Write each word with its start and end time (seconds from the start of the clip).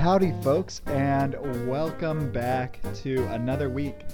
Howdy, 0.00 0.32
folks, 0.40 0.80
and 0.86 1.36
welcome 1.68 2.32
back 2.32 2.80
to 3.02 3.22
another 3.34 3.68
week 3.68 4.06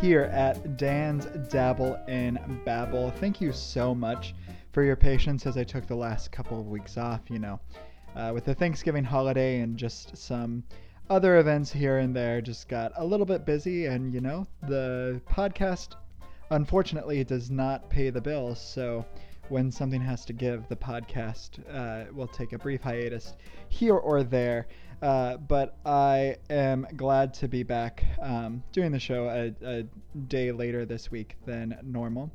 here 0.00 0.22
at 0.32 0.76
Dan's 0.76 1.26
Dabble 1.48 1.94
in 2.08 2.40
Babble. 2.64 3.12
Thank 3.20 3.40
you 3.40 3.52
so 3.52 3.94
much 3.94 4.34
for 4.72 4.82
your 4.82 4.96
patience 4.96 5.46
as 5.46 5.56
I 5.56 5.62
took 5.62 5.86
the 5.86 5.94
last 5.94 6.32
couple 6.32 6.58
of 6.58 6.66
weeks 6.66 6.98
off, 6.98 7.20
you 7.28 7.38
know, 7.38 7.60
uh, 8.16 8.32
with 8.34 8.46
the 8.46 8.54
Thanksgiving 8.54 9.04
holiday 9.04 9.60
and 9.60 9.76
just 9.76 10.16
some 10.16 10.64
other 11.08 11.38
events 11.38 11.70
here 11.70 11.98
and 11.98 12.16
there. 12.16 12.40
Just 12.40 12.68
got 12.68 12.90
a 12.96 13.04
little 13.04 13.24
bit 13.24 13.46
busy, 13.46 13.86
and 13.86 14.12
you 14.12 14.20
know, 14.20 14.44
the 14.66 15.20
podcast 15.30 15.90
unfortunately 16.50 17.22
does 17.22 17.48
not 17.48 17.88
pay 17.88 18.10
the 18.10 18.20
bills, 18.20 18.60
so 18.60 19.06
when 19.48 19.70
something 19.70 20.00
has 20.00 20.24
to 20.24 20.32
give, 20.32 20.68
the 20.68 20.76
podcast 20.76 21.60
uh, 21.72 22.12
will 22.12 22.26
take 22.26 22.52
a 22.52 22.58
brief 22.58 22.82
hiatus 22.82 23.34
here 23.68 23.94
or 23.94 24.22
there. 24.22 24.66
Uh, 25.00 25.36
but 25.36 25.76
I 25.86 26.36
am 26.50 26.86
glad 26.96 27.32
to 27.34 27.48
be 27.48 27.62
back 27.62 28.04
um, 28.20 28.62
doing 28.72 28.90
the 28.90 28.98
show 28.98 29.28
a, 29.28 29.54
a, 29.64 29.84
day 30.26 30.50
later 30.50 30.84
this 30.84 31.10
week 31.10 31.36
than 31.46 31.78
normal. 31.84 32.32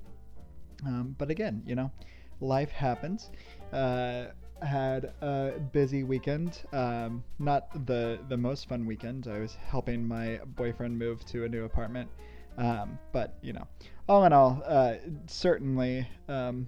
Um, 0.86 1.16
but 1.18 1.30
again, 1.30 1.62
you 1.66 1.76
know, 1.76 1.92
life 2.40 2.72
happens. 2.72 3.32
Uh, 3.74 4.28
had 4.62 5.14
a 5.22 5.60
busy 5.74 6.04
weekend. 6.04 6.62
Um, 6.72 7.24
not 7.40 7.86
the 7.86 8.20
the 8.30 8.38
most 8.38 8.70
fun 8.70 8.86
weekend. 8.86 9.28
I 9.28 9.40
was 9.40 9.56
helping 9.56 10.08
my 10.08 10.40
boyfriend 10.56 10.98
move 10.98 11.26
to 11.28 11.44
a 11.44 11.50
new 11.50 11.66
apartment. 11.66 12.10
Um, 12.58 12.98
but 13.12 13.38
you 13.42 13.54
know, 13.54 13.68
all 14.08 14.24
in 14.26 14.34
all, 14.34 14.62
uh, 14.66 14.96
certainly 15.28 16.08
um, 16.30 16.68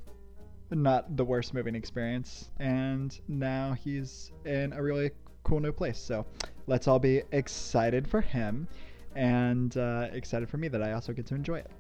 not 0.72 1.16
the 1.16 1.24
worst 1.24 1.54
moving 1.54 1.76
experience. 1.76 2.50
And 2.60 3.18
now 3.28 3.74
he's 3.74 4.32
in 4.46 4.74
a 4.74 4.82
really 4.82 5.12
cool 5.46 5.62
new 5.62 5.72
place. 5.72 5.98
So 5.98 6.26
let's 6.68 6.90
all 6.90 7.00
be 7.00 7.22
excited 7.32 8.06
for 8.06 8.20
him 8.20 8.68
and 9.16 9.78
uh, 9.78 10.10
excited 10.12 10.50
for 10.50 10.58
me 10.58 10.68
that 10.68 10.84
I 10.84 10.92
also 10.92 11.14
get 11.14 11.26
to 11.28 11.36
enjoy 11.36 11.60
it. 11.60 11.72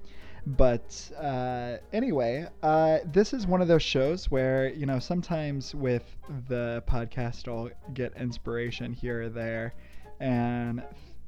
But 0.48 1.12
uh, 1.20 1.78
anyway, 1.92 2.48
uh, 2.62 3.00
this 3.12 3.34
is 3.34 3.48
one 3.48 3.62
of 3.62 3.68
those 3.68 3.82
shows 3.82 4.30
where, 4.30 4.72
you 4.72 4.86
know, 4.86 5.00
sometimes 5.00 5.74
with 5.74 6.04
the 6.48 6.84
podcast, 6.88 7.48
I'll 7.48 7.72
get 7.94 8.16
inspiration 8.16 8.94
here 8.94 9.24
or 9.24 9.30
there 9.30 9.74
and 10.20 10.84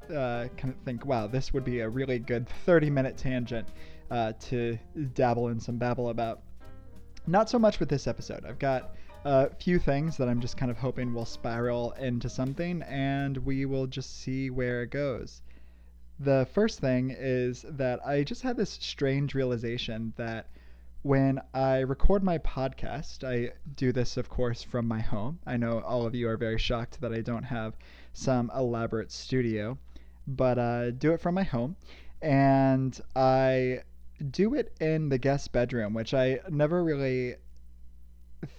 uh, 0.08 0.46
kind 0.56 0.72
of 0.72 0.76
think, 0.84 1.04
wow, 1.04 1.26
this 1.26 1.52
would 1.52 1.64
be 1.64 1.80
a 1.80 1.88
really 1.88 2.20
good 2.20 2.48
30 2.64 2.90
minute 2.90 3.16
tangent 3.16 3.68
uh, 4.10 4.32
to 4.40 4.78
dabble 5.14 5.48
in 5.48 5.58
some 5.58 5.76
babble 5.78 6.10
about. 6.10 6.40
Not 7.26 7.50
so 7.50 7.58
much 7.58 7.80
with 7.80 7.88
this 7.88 8.06
episode. 8.06 8.46
I've 8.46 8.60
got 8.60 8.94
a 9.24 9.50
few 9.54 9.78
things 9.78 10.16
that 10.16 10.28
I'm 10.28 10.40
just 10.40 10.56
kind 10.56 10.70
of 10.70 10.78
hoping 10.78 11.12
will 11.12 11.24
spiral 11.24 11.92
into 11.92 12.28
something, 12.28 12.82
and 12.82 13.36
we 13.38 13.64
will 13.64 13.86
just 13.86 14.20
see 14.20 14.50
where 14.50 14.82
it 14.82 14.90
goes. 14.90 15.42
The 16.20 16.46
first 16.52 16.80
thing 16.80 17.14
is 17.16 17.64
that 17.68 18.04
I 18.06 18.24
just 18.24 18.42
had 18.42 18.56
this 18.56 18.70
strange 18.70 19.34
realization 19.34 20.12
that 20.16 20.46
when 21.02 21.40
I 21.54 21.78
record 21.78 22.22
my 22.24 22.38
podcast, 22.38 23.22
I 23.22 23.52
do 23.76 23.92
this, 23.92 24.16
of 24.16 24.28
course, 24.28 24.62
from 24.62 24.86
my 24.86 25.00
home. 25.00 25.38
I 25.46 25.56
know 25.56 25.80
all 25.80 26.06
of 26.06 26.14
you 26.14 26.28
are 26.28 26.36
very 26.36 26.58
shocked 26.58 27.00
that 27.00 27.12
I 27.12 27.20
don't 27.20 27.44
have 27.44 27.76
some 28.12 28.50
elaborate 28.54 29.12
studio, 29.12 29.78
but 30.26 30.58
uh, 30.58 30.90
do 30.90 31.12
it 31.12 31.20
from 31.20 31.34
my 31.34 31.44
home. 31.44 31.76
And 32.20 33.00
I 33.14 33.82
do 34.30 34.54
it 34.54 34.72
in 34.80 35.08
the 35.08 35.18
guest 35.18 35.52
bedroom, 35.52 35.94
which 35.94 36.14
I 36.14 36.40
never 36.50 36.82
really 36.82 37.36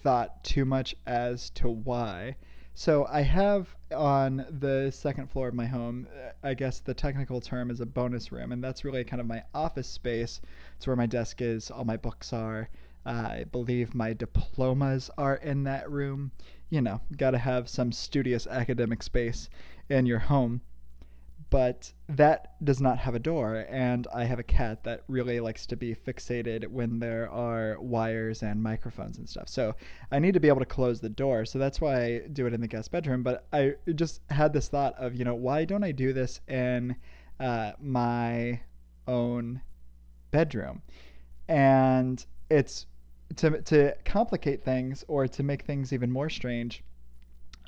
thought 0.02 0.44
too 0.44 0.64
much 0.64 0.94
as 1.06 1.50
to 1.50 1.68
why. 1.68 2.36
So 2.74 3.06
I 3.06 3.22
have 3.22 3.74
on 3.94 4.46
the 4.48 4.90
second 4.90 5.28
floor 5.30 5.48
of 5.48 5.54
my 5.54 5.66
home, 5.66 6.06
I 6.42 6.54
guess 6.54 6.80
the 6.80 6.94
technical 6.94 7.40
term 7.40 7.70
is 7.70 7.80
a 7.80 7.86
bonus 7.86 8.32
room, 8.32 8.52
and 8.52 8.62
that's 8.62 8.84
really 8.84 9.04
kind 9.04 9.20
of 9.20 9.26
my 9.26 9.42
office 9.54 9.88
space. 9.88 10.40
It's 10.76 10.86
where 10.86 10.96
my 10.96 11.06
desk 11.06 11.42
is, 11.42 11.70
all 11.70 11.84
my 11.84 11.96
books 11.96 12.32
are. 12.32 12.68
Uh, 13.04 13.10
I 13.10 13.44
believe 13.50 13.94
my 13.94 14.12
diplomas 14.12 15.10
are 15.18 15.36
in 15.36 15.64
that 15.64 15.90
room. 15.90 16.32
You 16.70 16.80
know, 16.80 17.00
got 17.16 17.32
to 17.32 17.38
have 17.38 17.68
some 17.68 17.92
studious 17.92 18.46
academic 18.46 19.02
space 19.02 19.50
in 19.88 20.06
your 20.06 20.20
home 20.20 20.60
but 21.50 21.92
that 22.08 22.54
does 22.64 22.80
not 22.80 22.96
have 22.96 23.14
a 23.14 23.18
door 23.18 23.66
and 23.68 24.06
i 24.14 24.24
have 24.24 24.38
a 24.38 24.44
cat 24.44 24.82
that 24.84 25.02
really 25.08 25.40
likes 25.40 25.66
to 25.66 25.76
be 25.76 25.94
fixated 25.94 26.66
when 26.68 27.00
there 27.00 27.28
are 27.30 27.76
wires 27.80 28.42
and 28.42 28.62
microphones 28.62 29.18
and 29.18 29.28
stuff. 29.28 29.48
So 29.48 29.74
i 30.12 30.18
need 30.18 30.34
to 30.34 30.40
be 30.40 30.48
able 30.48 30.60
to 30.60 30.66
close 30.66 31.00
the 31.00 31.08
door. 31.08 31.44
So 31.44 31.58
that's 31.58 31.80
why 31.80 32.04
i 32.04 32.18
do 32.32 32.46
it 32.46 32.54
in 32.54 32.60
the 32.60 32.68
guest 32.68 32.90
bedroom. 32.90 33.22
But 33.22 33.46
i 33.52 33.74
just 33.94 34.20
had 34.30 34.52
this 34.52 34.68
thought 34.68 34.94
of 34.94 35.14
you 35.14 35.24
know 35.24 35.34
why 35.34 35.64
don't 35.64 35.84
i 35.84 35.92
do 35.92 36.12
this 36.12 36.40
in 36.48 36.96
uh, 37.40 37.72
my 37.80 38.60
own 39.08 39.60
bedroom? 40.30 40.82
And 41.48 42.24
it's 42.48 42.86
to, 43.36 43.62
to 43.62 43.94
complicate 44.04 44.64
things 44.64 45.04
or 45.08 45.26
to 45.26 45.42
make 45.42 45.62
things 45.62 45.92
even 45.92 46.10
more 46.10 46.28
strange 46.28 46.82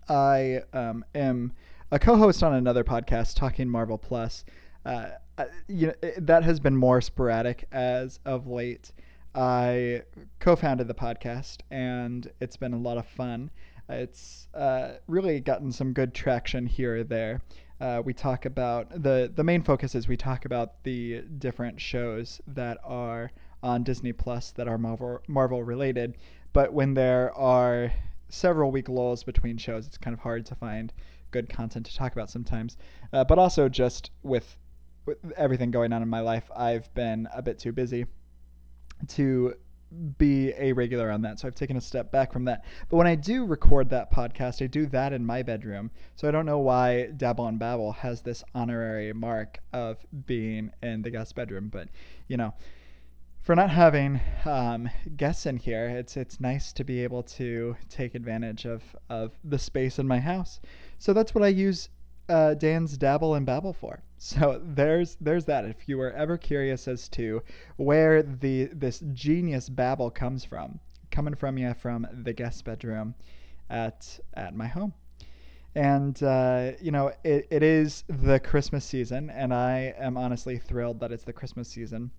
i 0.08 0.60
um, 0.72 1.04
am 1.14 1.52
a 1.92 1.98
co-host 1.98 2.42
on 2.42 2.54
another 2.54 2.82
podcast 2.82 3.36
talking 3.36 3.68
Marvel 3.68 3.98
Plus. 3.98 4.46
Uh, 4.86 5.10
you 5.68 5.88
know 5.88 6.10
that 6.16 6.42
has 6.42 6.58
been 6.58 6.74
more 6.74 7.02
sporadic 7.02 7.68
as 7.70 8.18
of 8.24 8.46
late. 8.46 8.90
I 9.34 10.02
co-founded 10.40 10.88
the 10.88 10.94
podcast, 10.94 11.58
and 11.70 12.30
it's 12.40 12.56
been 12.56 12.72
a 12.72 12.78
lot 12.78 12.96
of 12.96 13.06
fun. 13.06 13.50
It's 13.90 14.48
uh, 14.54 14.92
really 15.06 15.38
gotten 15.40 15.70
some 15.70 15.92
good 15.92 16.14
traction 16.14 16.66
here 16.66 16.96
or 16.96 17.04
there. 17.04 17.42
Uh, 17.78 18.00
we 18.02 18.14
talk 18.14 18.46
about 18.46 19.02
the 19.02 19.30
the 19.34 19.44
main 19.44 19.62
focus 19.62 19.94
is 19.94 20.08
we 20.08 20.16
talk 20.16 20.46
about 20.46 20.82
the 20.84 21.20
different 21.38 21.78
shows 21.78 22.40
that 22.46 22.78
are 22.84 23.30
on 23.62 23.82
Disney 23.82 24.14
Plus 24.14 24.50
that 24.52 24.66
are 24.66 24.78
Marvel 24.78 25.20
Marvel 25.28 25.62
related. 25.62 26.16
But 26.54 26.72
when 26.72 26.94
there 26.94 27.34
are 27.34 27.92
several 28.30 28.70
week 28.70 28.88
lulls 28.88 29.24
between 29.24 29.58
shows, 29.58 29.86
it's 29.86 29.98
kind 29.98 30.14
of 30.14 30.20
hard 30.20 30.46
to 30.46 30.54
find 30.54 30.90
good 31.32 31.48
content 31.48 31.86
to 31.86 31.96
talk 31.96 32.12
about 32.12 32.30
sometimes. 32.30 32.76
Uh, 33.12 33.24
but 33.24 33.38
also 33.38 33.68
just 33.68 34.10
with, 34.22 34.56
with 35.06 35.18
everything 35.36 35.70
going 35.70 35.92
on 35.92 36.02
in 36.02 36.08
my 36.08 36.20
life, 36.20 36.48
I've 36.54 36.92
been 36.94 37.28
a 37.34 37.42
bit 37.42 37.58
too 37.58 37.72
busy 37.72 38.06
to 39.08 39.54
be 40.16 40.52
a 40.56 40.72
regular 40.72 41.10
on 41.10 41.22
that. 41.22 41.38
So 41.38 41.48
I've 41.48 41.54
taken 41.54 41.76
a 41.76 41.80
step 41.80 42.10
back 42.10 42.32
from 42.32 42.44
that. 42.46 42.64
But 42.88 42.96
when 42.96 43.06
I 43.06 43.14
do 43.14 43.44
record 43.44 43.90
that 43.90 44.12
podcast, 44.12 44.62
I 44.62 44.66
do 44.66 44.86
that 44.86 45.12
in 45.12 45.24
my 45.24 45.42
bedroom. 45.42 45.90
So 46.16 46.28
I 46.28 46.30
don't 46.30 46.46
know 46.46 46.58
why 46.58 47.06
Dabble 47.16 47.48
in 47.48 47.58
Babble 47.58 47.92
has 47.92 48.22
this 48.22 48.42
honorary 48.54 49.12
mark 49.12 49.58
of 49.72 49.98
being 50.26 50.70
in 50.82 51.02
the 51.02 51.10
guest 51.10 51.34
bedroom, 51.34 51.68
but 51.68 51.88
you 52.28 52.36
know, 52.36 52.54
for 53.42 53.56
not 53.56 53.70
having 53.70 54.20
um, 54.44 54.88
guests 55.16 55.46
in 55.46 55.56
here, 55.56 55.88
it's 55.88 56.16
it's 56.16 56.38
nice 56.38 56.72
to 56.74 56.84
be 56.84 57.02
able 57.02 57.24
to 57.24 57.76
take 57.88 58.14
advantage 58.14 58.66
of, 58.66 58.82
of 59.10 59.32
the 59.42 59.58
space 59.58 59.98
in 59.98 60.06
my 60.06 60.20
house. 60.20 60.60
So 60.98 61.12
that's 61.12 61.34
what 61.34 61.42
I 61.42 61.48
use 61.48 61.88
uh, 62.28 62.54
Dan's 62.54 62.96
Dabble 62.96 63.34
in 63.34 63.44
Babble 63.44 63.72
for. 63.72 64.02
So 64.22 64.62
there's 64.64 65.16
there's 65.20 65.46
that. 65.46 65.64
If 65.64 65.88
you 65.88 65.98
were 65.98 66.12
ever 66.12 66.38
curious 66.38 66.86
as 66.86 67.08
to 67.08 67.42
where 67.76 68.22
the 68.22 68.66
this 68.72 69.02
genius 69.12 69.68
babble 69.68 70.12
comes 70.12 70.44
from, 70.44 70.78
coming 71.10 71.34
from 71.34 71.58
you 71.58 71.74
from 71.74 72.06
the 72.12 72.32
guest 72.32 72.64
bedroom 72.64 73.16
at 73.68 74.20
at 74.34 74.54
my 74.54 74.68
home. 74.68 74.94
And 75.74 76.22
uh, 76.22 76.72
you 76.80 76.92
know 76.92 77.10
it, 77.24 77.48
it 77.50 77.64
is 77.64 78.04
the 78.06 78.38
Christmas 78.38 78.84
season, 78.84 79.28
and 79.30 79.52
I 79.52 79.92
am 79.98 80.16
honestly 80.16 80.56
thrilled 80.56 81.00
that 81.00 81.10
it's 81.10 81.24
the 81.24 81.32
Christmas 81.32 81.68
season. 81.68 82.12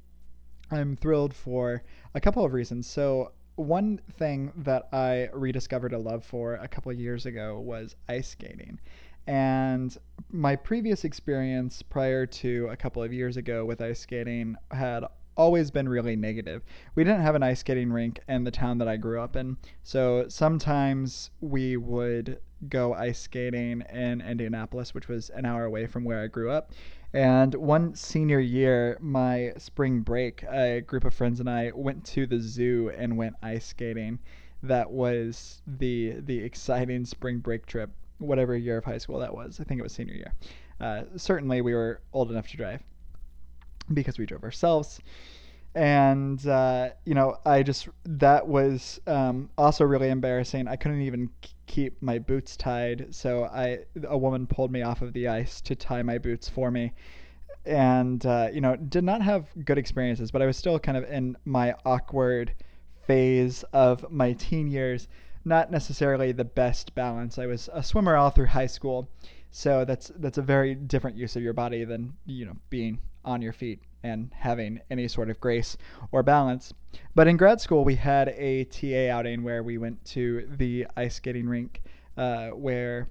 I'm 0.73 0.95
thrilled 0.95 1.33
for 1.33 1.83
a 2.13 2.19
couple 2.19 2.43
of 2.43 2.53
reasons. 2.53 2.87
So 2.87 3.31
one 3.55 3.99
thing 4.17 4.51
that 4.57 4.87
I 4.91 5.29
rediscovered 5.33 5.93
a 5.93 5.99
love 5.99 6.23
for 6.23 6.55
a 6.55 6.67
couple 6.67 6.91
of 6.91 6.99
years 6.99 7.25
ago 7.25 7.59
was 7.59 7.95
ice 8.09 8.29
skating. 8.29 8.79
And 9.27 9.95
my 10.31 10.55
previous 10.55 11.05
experience 11.05 11.81
prior 11.81 12.25
to 12.25 12.67
a 12.69 12.75
couple 12.75 13.01
of 13.03 13.13
years 13.13 13.37
ago 13.37 13.63
with 13.65 13.81
ice 13.81 13.99
skating 13.99 14.55
had 14.71 15.05
always 15.35 15.71
been 15.71 15.89
really 15.89 16.15
negative. 16.15 16.63
We 16.95 17.03
didn't 17.03 17.21
have 17.21 17.35
an 17.35 17.43
ice 17.43 17.59
skating 17.59 17.91
rink 17.91 18.19
in 18.27 18.43
the 18.43 18.51
town 18.51 18.77
that 18.79 18.87
I 18.87 18.97
grew 18.97 19.21
up 19.21 19.35
in. 19.35 19.57
So 19.83 20.25
sometimes 20.27 21.31
we 21.41 21.77
would 21.77 22.39
go 22.69 22.93
ice 22.93 23.19
skating 23.19 23.83
in 23.91 24.21
Indianapolis, 24.21 24.93
which 24.93 25.07
was 25.07 25.29
an 25.31 25.45
hour 25.45 25.65
away 25.65 25.87
from 25.87 26.03
where 26.03 26.21
I 26.21 26.27
grew 26.27 26.51
up. 26.51 26.71
And 27.13 27.53
one 27.55 27.93
senior 27.93 28.39
year, 28.39 28.97
my 28.99 29.53
spring 29.57 30.01
break, 30.01 30.43
a 30.49 30.81
group 30.81 31.05
of 31.05 31.13
friends 31.13 31.39
and 31.39 31.49
I 31.49 31.71
went 31.75 32.03
to 32.05 32.25
the 32.25 32.39
zoo 32.39 32.91
and 32.97 33.17
went 33.17 33.35
ice 33.43 33.67
skating. 33.67 34.19
That 34.63 34.89
was 34.89 35.61
the 35.67 36.21
the 36.21 36.39
exciting 36.39 37.05
spring 37.05 37.39
break 37.39 37.65
trip, 37.65 37.91
whatever 38.17 38.55
year 38.55 38.77
of 38.77 38.85
high 38.85 38.97
school 38.97 39.19
that 39.19 39.35
was. 39.35 39.59
I 39.59 39.63
think 39.63 39.79
it 39.79 39.83
was 39.83 39.93
senior 39.93 40.15
year. 40.15 40.33
Uh, 40.79 41.03
certainly, 41.17 41.61
we 41.61 41.73
were 41.73 42.01
old 42.13 42.31
enough 42.31 42.47
to 42.47 42.57
drive 42.57 42.81
because 43.93 44.17
we 44.17 44.25
drove 44.25 44.43
ourselves. 44.43 44.99
and 45.75 46.45
uh, 46.47 46.89
you 47.05 47.15
know 47.15 47.37
I 47.45 47.63
just 47.63 47.89
that 48.05 48.47
was 48.47 48.99
um, 49.07 49.49
also 49.57 49.83
really 49.85 50.09
embarrassing. 50.09 50.67
I 50.67 50.75
couldn't 50.75 51.01
even 51.01 51.29
keep 51.65 52.01
my 52.01 52.19
boots 52.19 52.55
tied, 52.55 53.07
so 53.13 53.45
I 53.45 53.79
a 54.07 54.17
woman 54.17 54.45
pulled 54.47 54.71
me 54.71 54.83
off 54.83 55.01
of 55.01 55.13
the 55.13 55.27
ice 55.27 55.61
to 55.61 55.75
tie 55.75 56.03
my 56.03 56.17
boots 56.17 56.47
for 56.49 56.69
me, 56.71 56.93
and 57.65 58.23
uh, 58.25 58.49
you 58.53 58.61
know 58.61 58.75
did 58.75 59.03
not 59.03 59.21
have 59.21 59.47
good 59.65 59.77
experiences. 59.77 60.31
But 60.31 60.41
I 60.41 60.45
was 60.45 60.57
still 60.57 60.77
kind 60.79 60.97
of 60.97 61.05
in 61.05 61.37
my 61.45 61.75
awkward 61.85 62.53
phase 63.07 63.63
of 63.73 64.09
my 64.11 64.33
teen 64.33 64.67
years. 64.67 65.07
Not 65.45 65.71
necessarily 65.71 66.31
the 66.31 66.45
best 66.45 66.95
balance. 66.95 67.37
I 67.37 67.47
was 67.47 67.69
a 67.73 67.83
swimmer 67.83 68.15
all 68.15 68.29
through 68.29 68.45
high 68.47 68.67
school, 68.67 69.09
so 69.51 69.83
that's 69.85 70.11
that's 70.17 70.37
a 70.37 70.41
very 70.41 70.75
different 70.75 71.17
use 71.17 71.35
of 71.35 71.41
your 71.43 71.53
body 71.53 71.83
than 71.83 72.13
you 72.25 72.45
know 72.45 72.55
being 72.69 72.99
on 73.25 73.41
your 73.41 73.53
feet 73.53 73.79
and 74.03 74.31
having 74.33 74.79
any 74.89 75.07
sort 75.07 75.29
of 75.29 75.39
grace 75.39 75.77
or 76.11 76.23
balance. 76.23 76.73
But 77.15 77.27
in 77.27 77.37
grad 77.37 77.61
school, 77.61 77.83
we 77.85 77.95
had 77.95 78.29
a 78.29 78.65
TA 78.65 79.09
outing 79.09 79.43
where 79.43 79.63
we 79.63 79.77
went 79.77 80.03
to 80.05 80.47
the 80.57 80.87
ice 80.97 81.15
skating 81.15 81.47
rink 81.47 81.81
uh, 82.17 82.49
where 82.49 83.09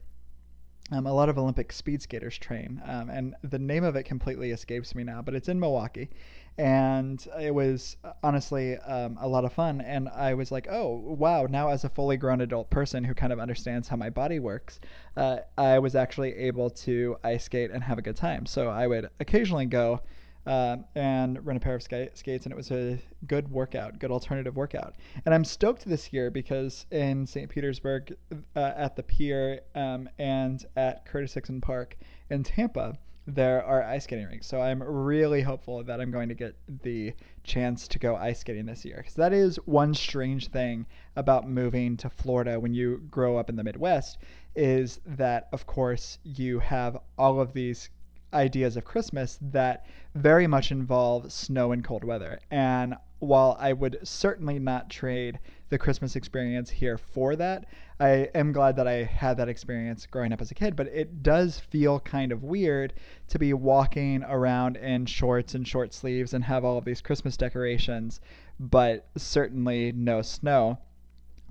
um, 0.90 1.06
a 1.06 1.12
lot 1.12 1.28
of 1.28 1.38
Olympic 1.38 1.72
speed 1.72 2.02
skaters 2.02 2.36
train. 2.36 2.82
Um, 2.86 3.08
and 3.08 3.34
the 3.42 3.58
name 3.58 3.84
of 3.84 3.96
it 3.96 4.02
completely 4.04 4.50
escapes 4.50 4.94
me 4.94 5.04
now, 5.04 5.22
but 5.22 5.34
it's 5.34 5.48
in 5.48 5.58
Milwaukee. 5.58 6.10
And 6.58 7.26
it 7.40 7.54
was 7.54 7.96
honestly 8.22 8.76
um, 8.78 9.18
a 9.20 9.26
lot 9.26 9.44
of 9.44 9.52
fun. 9.52 9.80
And 9.80 10.08
I 10.08 10.34
was 10.34 10.52
like, 10.52 10.68
oh, 10.70 10.96
wow, 10.96 11.46
now 11.48 11.68
as 11.68 11.84
a 11.84 11.88
fully 11.88 12.16
grown 12.16 12.40
adult 12.40 12.70
person 12.70 13.04
who 13.04 13.14
kind 13.14 13.32
of 13.32 13.40
understands 13.40 13.88
how 13.88 13.96
my 13.96 14.10
body 14.10 14.38
works, 14.38 14.80
uh, 15.16 15.38
I 15.56 15.78
was 15.78 15.94
actually 15.94 16.34
able 16.34 16.70
to 16.70 17.16
ice 17.24 17.44
skate 17.44 17.70
and 17.70 17.82
have 17.82 17.98
a 17.98 18.02
good 18.02 18.16
time. 18.16 18.46
So 18.46 18.68
I 18.68 18.86
would 18.86 19.08
occasionally 19.20 19.66
go 19.66 20.00
uh, 20.46 20.76
and 20.94 21.44
rent 21.46 21.56
a 21.56 21.60
pair 21.60 21.74
of 21.74 21.82
skates, 21.82 22.22
and 22.24 22.52
it 22.52 22.56
was 22.56 22.70
a 22.70 22.98
good 23.26 23.50
workout, 23.50 23.98
good 23.98 24.10
alternative 24.10 24.56
workout. 24.56 24.96
And 25.24 25.34
I'm 25.34 25.44
stoked 25.44 25.84
this 25.84 26.12
year 26.12 26.30
because 26.30 26.86
in 26.90 27.26
St. 27.26 27.48
Petersburg, 27.48 28.16
uh, 28.56 28.72
at 28.76 28.96
the 28.96 29.02
pier 29.02 29.60
um, 29.74 30.08
and 30.18 30.64
at 30.76 31.04
Curtis 31.04 31.34
Hixon 31.34 31.60
Park 31.60 31.96
in 32.30 32.42
Tampa, 32.42 32.98
there 33.26 33.64
are 33.64 33.82
ice 33.82 34.04
skating 34.04 34.26
rinks. 34.26 34.46
So 34.46 34.60
I'm 34.60 34.82
really 34.82 35.42
hopeful 35.42 35.84
that 35.84 36.00
I'm 36.00 36.10
going 36.10 36.28
to 36.28 36.34
get 36.34 36.56
the 36.82 37.12
chance 37.44 37.86
to 37.88 37.98
go 37.98 38.16
ice 38.16 38.40
skating 38.40 38.66
this 38.66 38.84
year. 38.84 38.96
Because 38.98 39.14
that 39.14 39.32
is 39.32 39.56
one 39.64 39.94
strange 39.94 40.48
thing 40.48 40.86
about 41.16 41.48
moving 41.48 41.96
to 41.98 42.10
Florida 42.10 42.58
when 42.58 42.74
you 42.74 43.02
grow 43.10 43.36
up 43.36 43.48
in 43.48 43.56
the 43.56 43.64
Midwest, 43.64 44.18
is 44.56 45.00
that, 45.06 45.48
of 45.52 45.66
course, 45.66 46.18
you 46.24 46.58
have 46.58 46.98
all 47.16 47.40
of 47.40 47.52
these 47.52 47.90
ideas 48.34 48.76
of 48.76 48.84
Christmas 48.84 49.38
that 49.40 49.86
very 50.14 50.46
much 50.46 50.72
involve 50.72 51.30
snow 51.30 51.72
and 51.72 51.84
cold 51.84 52.02
weather. 52.02 52.40
And 52.50 52.96
while 53.18 53.56
I 53.60 53.72
would 53.72 53.98
certainly 54.02 54.58
not 54.58 54.90
trade 54.90 55.38
the 55.72 55.78
Christmas 55.78 56.16
experience 56.16 56.68
here 56.68 56.98
for 56.98 57.34
that, 57.34 57.64
I 57.98 58.28
am 58.34 58.52
glad 58.52 58.76
that 58.76 58.86
I 58.86 59.04
had 59.04 59.38
that 59.38 59.48
experience 59.48 60.04
growing 60.04 60.30
up 60.30 60.42
as 60.42 60.50
a 60.50 60.54
kid. 60.54 60.76
But 60.76 60.88
it 60.88 61.22
does 61.22 61.58
feel 61.58 61.98
kind 61.98 62.30
of 62.30 62.44
weird 62.44 62.92
to 63.28 63.38
be 63.38 63.54
walking 63.54 64.22
around 64.22 64.76
in 64.76 65.06
shorts 65.06 65.54
and 65.54 65.66
short 65.66 65.94
sleeves 65.94 66.34
and 66.34 66.44
have 66.44 66.62
all 66.62 66.76
of 66.76 66.84
these 66.84 67.00
Christmas 67.00 67.38
decorations, 67.38 68.20
but 68.60 69.08
certainly 69.16 69.92
no 69.92 70.20
snow. 70.20 70.78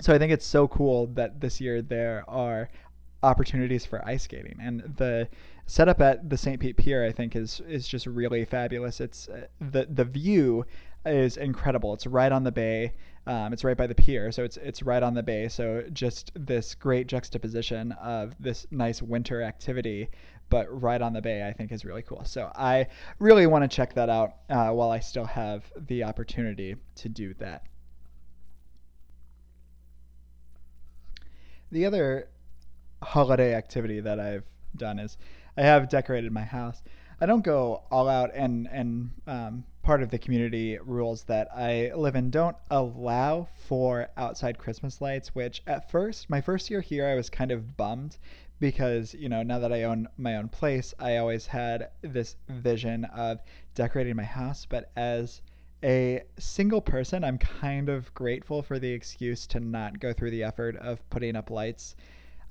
So 0.01 0.13
I 0.13 0.19
think 0.19 0.31
it's 0.31 0.45
so 0.45 0.67
cool 0.67 1.07
that 1.07 1.41
this 1.41 1.59
year 1.59 1.81
there 1.81 2.23
are 2.27 2.69
opportunities 3.23 3.87
for 3.87 4.05
ice 4.07 4.23
skating 4.23 4.57
and 4.61 4.81
the 4.97 5.27
setup 5.65 6.01
at 6.01 6.29
the 6.29 6.37
St. 6.37 6.59
Pete 6.59 6.77
Pier, 6.77 7.03
I 7.03 7.11
think, 7.11 7.35
is 7.35 7.61
is 7.67 7.87
just 7.87 8.05
really 8.05 8.45
fabulous. 8.45 9.01
It's 9.01 9.29
uh, 9.29 9.47
the 9.59 9.87
the 9.89 10.05
view 10.05 10.65
is 11.05 11.37
incredible. 11.37 11.93
It's 11.93 12.05
right 12.05 12.31
on 12.31 12.43
the 12.43 12.51
bay. 12.51 12.93
Um, 13.27 13.53
it's 13.53 13.63
right 13.63 13.77
by 13.77 13.85
the 13.85 13.95
pier, 13.95 14.31
so 14.31 14.43
it's 14.43 14.57
it's 14.57 14.81
right 14.81 15.03
on 15.03 15.13
the 15.13 15.21
bay. 15.21 15.47
So 15.47 15.83
just 15.93 16.31
this 16.33 16.73
great 16.73 17.07
juxtaposition 17.07 17.91
of 17.93 18.35
this 18.39 18.65
nice 18.71 19.01
winter 19.01 19.43
activity, 19.43 20.09
but 20.49 20.67
right 20.81 21.01
on 21.01 21.13
the 21.13 21.21
bay, 21.21 21.47
I 21.47 21.53
think 21.53 21.71
is 21.71 21.85
really 21.85 22.01
cool. 22.01 22.25
So 22.25 22.51
I 22.55 22.87
really 23.19 23.45
want 23.45 23.63
to 23.63 23.67
check 23.67 23.93
that 23.93 24.09
out 24.09 24.33
uh, 24.49 24.71
while 24.71 24.89
I 24.89 24.99
still 24.99 25.25
have 25.25 25.71
the 25.87 26.03
opportunity 26.03 26.75
to 26.95 27.09
do 27.09 27.35
that. 27.35 27.63
The 31.71 31.85
other 31.85 32.27
holiday 33.03 33.53
activity 33.53 33.99
that 33.99 34.19
I've 34.19 34.43
done 34.75 34.99
is 34.99 35.17
I 35.57 35.61
have 35.61 35.89
decorated 35.89 36.31
my 36.31 36.43
house. 36.43 36.81
I 37.19 37.27
don't 37.27 37.43
go 37.43 37.83
all 37.91 38.09
out, 38.09 38.31
and 38.33 38.67
and 38.71 39.11
um, 39.27 39.63
part 39.81 40.03
of 40.03 40.09
the 40.11 40.19
community 40.19 40.77
rules 40.77 41.23
that 41.23 41.47
I 41.55 41.91
live 41.95 42.15
in 42.15 42.29
don't 42.29 42.55
allow 42.69 43.47
for 43.67 44.09
outside 44.15 44.57
Christmas 44.57 45.01
lights. 45.01 45.33
Which 45.33 45.63
at 45.67 45.89
first, 45.89 46.29
my 46.29 46.41
first 46.41 46.69
year 46.69 46.81
here, 46.81 47.07
I 47.07 47.15
was 47.15 47.29
kind 47.29 47.51
of 47.51 47.75
bummed 47.77 48.17
because 48.59 49.13
you 49.15 49.27
know 49.27 49.41
now 49.41 49.59
that 49.59 49.73
I 49.73 49.83
own 49.83 50.07
my 50.17 50.35
own 50.35 50.49
place, 50.49 50.93
I 50.99 51.17
always 51.17 51.47
had 51.47 51.89
this 52.01 52.35
vision 52.47 53.05
of 53.05 53.39
decorating 53.75 54.15
my 54.15 54.23
house. 54.23 54.65
But 54.65 54.91
as 54.95 55.41
a 55.83 56.21
single 56.37 56.81
person, 56.81 57.23
I'm 57.23 57.37
kind 57.37 57.89
of 57.89 58.13
grateful 58.13 58.61
for 58.61 58.77
the 58.77 58.91
excuse 58.91 59.47
to 59.47 59.59
not 59.59 59.99
go 59.99 60.13
through 60.13 60.31
the 60.31 60.43
effort 60.43 60.75
of 60.77 61.07
putting 61.09 61.35
up 61.35 61.49
lights. 61.49 61.95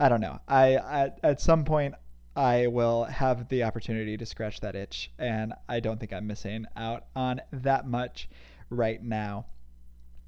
I 0.00 0.08
don't 0.08 0.20
know. 0.20 0.40
I 0.48 0.74
at, 0.74 1.20
at 1.22 1.40
some 1.40 1.64
point 1.64 1.94
I 2.40 2.68
will 2.68 3.04
have 3.04 3.50
the 3.50 3.64
opportunity 3.64 4.16
to 4.16 4.24
scratch 4.24 4.60
that 4.60 4.74
itch, 4.74 5.10
and 5.18 5.52
I 5.68 5.80
don't 5.80 6.00
think 6.00 6.14
I'm 6.14 6.26
missing 6.26 6.64
out 6.74 7.04
on 7.14 7.42
that 7.52 7.86
much 7.86 8.30
right 8.70 9.02
now. 9.02 9.44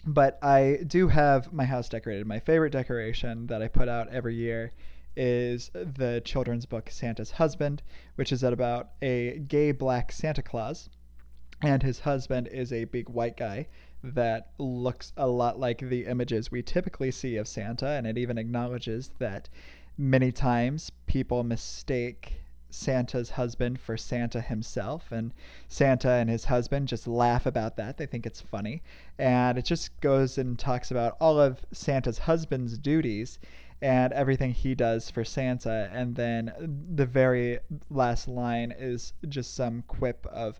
But 0.04 0.38
I 0.42 0.80
do 0.86 1.08
have 1.08 1.54
my 1.54 1.64
house 1.64 1.88
decorated. 1.88 2.26
My 2.26 2.38
favorite 2.38 2.72
decoration 2.72 3.46
that 3.46 3.62
I 3.62 3.68
put 3.68 3.88
out 3.88 4.10
every 4.10 4.34
year 4.34 4.72
is 5.16 5.70
the 5.72 6.20
children's 6.22 6.66
book 6.66 6.90
Santa's 6.90 7.30
Husband, 7.30 7.80
which 8.16 8.30
is 8.30 8.42
about 8.42 8.90
a 9.00 9.38
gay 9.48 9.72
black 9.72 10.12
Santa 10.12 10.42
Claus, 10.42 10.90
and 11.62 11.82
his 11.82 12.00
husband 12.00 12.46
is 12.48 12.74
a 12.74 12.84
big 12.84 13.08
white 13.08 13.38
guy 13.38 13.68
that 14.04 14.50
looks 14.58 15.14
a 15.16 15.26
lot 15.26 15.58
like 15.58 15.78
the 15.78 16.04
images 16.04 16.50
we 16.50 16.62
typically 16.62 17.10
see 17.10 17.36
of 17.36 17.48
Santa, 17.48 17.88
and 17.88 18.06
it 18.06 18.18
even 18.18 18.36
acknowledges 18.36 19.12
that 19.18 19.48
many 19.98 20.32
times 20.32 20.90
people 21.06 21.44
mistake 21.44 22.42
Santa's 22.70 23.30
husband 23.30 23.78
for 23.78 23.96
Santa 23.96 24.40
himself, 24.40 25.12
and 25.12 25.32
Santa 25.68 26.10
and 26.10 26.30
his 26.30 26.44
husband 26.44 26.88
just 26.88 27.06
laugh 27.06 27.44
about 27.46 27.76
that. 27.76 27.98
They 27.98 28.06
think 28.06 28.24
it's 28.24 28.40
funny. 28.40 28.82
And 29.18 29.58
it 29.58 29.64
just 29.64 30.00
goes 30.00 30.38
and 30.38 30.58
talks 30.58 30.90
about 30.90 31.16
all 31.20 31.38
of 31.38 31.64
Santa's 31.72 32.18
husband's 32.18 32.78
duties 32.78 33.38
and 33.82 34.12
everything 34.12 34.52
he 34.52 34.74
does 34.74 35.10
for 35.10 35.24
Santa. 35.24 35.90
And 35.92 36.14
then 36.14 36.52
the 36.94 37.06
very 37.06 37.58
last 37.90 38.26
line 38.26 38.72
is 38.76 39.12
just 39.28 39.54
some 39.54 39.82
quip 39.86 40.24
of, 40.26 40.58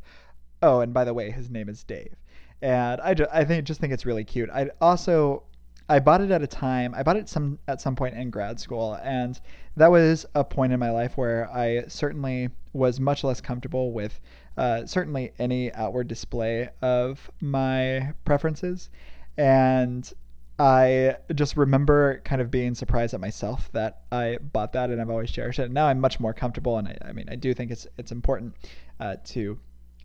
oh, 0.60 0.80
and 0.80 0.92
by 0.92 1.04
the 1.04 1.14
way, 1.14 1.30
his 1.30 1.48
name 1.48 1.68
is 1.68 1.82
Dave. 1.82 2.14
And 2.60 3.00
I, 3.00 3.14
just, 3.14 3.30
I 3.32 3.44
think 3.44 3.64
just 3.64 3.80
think 3.80 3.92
it's 3.92 4.06
really 4.06 4.24
cute. 4.24 4.50
I 4.50 4.70
also 4.80 5.44
I 5.92 5.98
bought 5.98 6.22
it 6.22 6.30
at 6.30 6.40
a 6.40 6.46
time. 6.46 6.94
I 6.94 7.02
bought 7.02 7.16
it 7.16 7.28
some 7.28 7.58
at 7.68 7.82
some 7.82 7.94
point 7.94 8.14
in 8.16 8.30
grad 8.30 8.58
school, 8.58 8.94
and 9.02 9.38
that 9.76 9.90
was 9.90 10.24
a 10.34 10.42
point 10.42 10.72
in 10.72 10.80
my 10.80 10.90
life 10.90 11.18
where 11.18 11.50
I 11.52 11.84
certainly 11.86 12.48
was 12.72 12.98
much 12.98 13.22
less 13.24 13.42
comfortable 13.42 13.92
with 13.92 14.18
uh, 14.56 14.86
certainly 14.86 15.32
any 15.38 15.70
outward 15.74 16.08
display 16.08 16.70
of 16.80 17.30
my 17.42 18.14
preferences, 18.24 18.88
and 19.36 20.10
I 20.58 21.16
just 21.34 21.58
remember 21.58 22.22
kind 22.24 22.40
of 22.40 22.50
being 22.50 22.74
surprised 22.74 23.12
at 23.12 23.20
myself 23.20 23.70
that 23.72 24.00
I 24.10 24.38
bought 24.40 24.72
that, 24.72 24.88
and 24.88 24.98
I've 24.98 25.10
always 25.10 25.30
cherished 25.30 25.58
it. 25.58 25.64
And 25.64 25.74
now 25.74 25.88
I'm 25.88 26.00
much 26.00 26.18
more 26.18 26.32
comfortable, 26.32 26.78
and 26.78 26.88
I, 26.88 26.96
I 27.04 27.12
mean, 27.12 27.28
I 27.28 27.36
do 27.36 27.52
think 27.52 27.70
it's 27.70 27.86
it's 27.98 28.12
important 28.12 28.54
uh, 28.98 29.16
to 29.24 29.58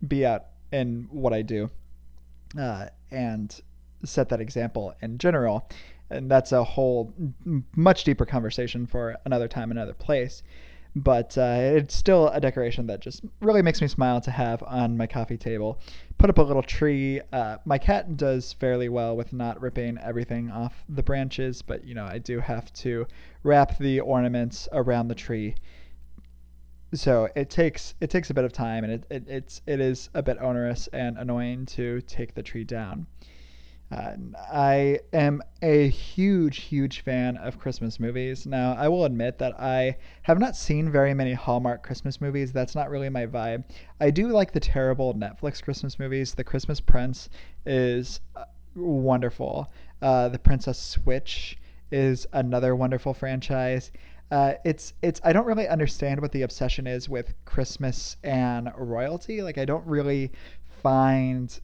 be 0.06 0.26
out 0.26 0.48
in 0.70 1.08
what 1.10 1.32
I 1.32 1.40
do, 1.40 1.70
uh, 2.58 2.88
and 3.10 3.58
set 4.04 4.28
that 4.28 4.40
example 4.40 4.94
in 5.02 5.18
general. 5.18 5.68
And 6.10 6.30
that's 6.30 6.52
a 6.52 6.64
whole 6.64 7.12
much 7.76 8.04
deeper 8.04 8.24
conversation 8.24 8.86
for 8.86 9.16
another 9.24 9.48
time, 9.48 9.70
another 9.70 9.92
place. 9.92 10.42
But 10.96 11.36
uh, 11.36 11.56
it's 11.58 11.94
still 11.94 12.28
a 12.28 12.40
decoration 12.40 12.86
that 12.86 13.00
just 13.00 13.22
really 13.40 13.62
makes 13.62 13.80
me 13.80 13.88
smile 13.88 14.20
to 14.22 14.30
have 14.30 14.62
on 14.62 14.96
my 14.96 15.06
coffee 15.06 15.36
table. 15.36 15.78
Put 16.16 16.30
up 16.30 16.38
a 16.38 16.42
little 16.42 16.62
tree. 16.62 17.20
Uh, 17.32 17.58
my 17.66 17.76
cat 17.78 18.16
does 18.16 18.54
fairly 18.54 18.88
well 18.88 19.14
with 19.16 19.32
not 19.32 19.60
ripping 19.60 19.98
everything 19.98 20.50
off 20.50 20.84
the 20.88 21.02
branches, 21.02 21.60
but 21.60 21.84
you 21.84 21.94
know 21.94 22.06
I 22.06 22.18
do 22.18 22.40
have 22.40 22.72
to 22.74 23.06
wrap 23.42 23.78
the 23.78 24.00
ornaments 24.00 24.66
around 24.72 25.08
the 25.08 25.14
tree 25.14 25.54
so 26.94 27.28
it 27.36 27.50
takes 27.50 27.94
it 28.00 28.08
takes 28.08 28.30
a 28.30 28.34
bit 28.34 28.44
of 28.44 28.52
time 28.52 28.82
and 28.84 28.92
it, 28.94 29.04
it 29.10 29.24
it's 29.28 29.60
it 29.66 29.80
is 29.80 30.08
a 30.14 30.22
bit 30.22 30.38
onerous 30.40 30.88
and 30.88 31.18
annoying 31.18 31.66
to 31.66 32.00
take 32.02 32.34
the 32.34 32.42
tree 32.42 32.64
down 32.64 33.06
Uh, 33.90 34.12
I 34.52 35.00
am 35.14 35.40
a 35.62 35.88
huge, 35.88 36.58
huge 36.58 37.00
fan 37.00 37.38
of 37.38 37.58
Christmas 37.58 37.98
movies. 37.98 38.46
Now, 38.46 38.74
I 38.74 38.88
will 38.88 39.04
admit 39.06 39.38
that 39.38 39.58
I 39.58 39.96
have 40.22 40.38
not 40.38 40.56
seen 40.56 40.90
very 40.90 41.14
many 41.14 41.32
Hallmark 41.32 41.82
Christmas 41.82 42.20
movies. 42.20 42.52
That's 42.52 42.74
not 42.74 42.90
really 42.90 43.08
my 43.08 43.24
vibe. 43.26 43.64
I 44.00 44.10
do 44.10 44.28
like 44.28 44.52
the 44.52 44.60
terrible 44.60 45.14
Netflix 45.14 45.62
Christmas 45.62 45.98
movies. 45.98 46.34
The 46.34 46.44
Christmas 46.44 46.80
Prince 46.80 47.30
is 47.64 48.20
uh, 48.36 48.44
wonderful. 48.76 49.72
Uh, 50.02 50.28
the 50.28 50.38
Princess 50.38 50.78
Switch 50.78 51.56
is 51.90 52.26
another 52.34 52.76
wonderful 52.76 53.14
franchise. 53.14 53.90
Uh, 54.30 54.52
it's 54.66 54.92
it's 55.00 55.20
I 55.24 55.32
don't 55.32 55.46
really 55.46 55.66
understand 55.66 56.20
what 56.20 56.32
the 56.32 56.42
obsession 56.42 56.86
is 56.86 57.08
with 57.08 57.32
Christmas 57.46 58.18
and 58.22 58.70
royalty. 58.76 59.40
Like 59.40 59.56
I 59.56 59.64
don't 59.64 59.86
really 59.86 60.30
find 60.82 61.58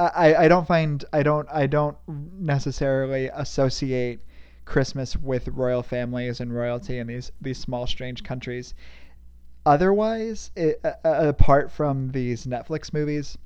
I, 0.00 0.44
I 0.44 0.48
don't 0.48 0.66
find 0.66 1.04
I 1.12 1.22
don't 1.22 1.48
I 1.50 1.66
don't 1.66 1.96
necessarily 2.08 3.28
associate 3.28 4.20
Christmas 4.64 5.16
with 5.16 5.48
royal 5.48 5.82
families 5.82 6.40
and 6.40 6.54
royalty 6.54 6.98
in 6.98 7.06
these 7.06 7.32
these 7.40 7.58
small 7.58 7.86
strange 7.86 8.22
countries. 8.24 8.74
Otherwise, 9.66 10.50
it, 10.56 10.80
uh, 10.84 10.94
apart 11.04 11.70
from 11.70 12.12
these 12.12 12.46
Netflix 12.46 12.92
movies, 12.94 13.36